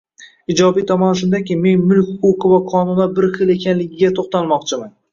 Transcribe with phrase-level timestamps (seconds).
[0.53, 4.95] Ijobiy tomoni shundaki, men mulk huquqi va qonunlar bir xil ekanligiga to'xtalmoqchiman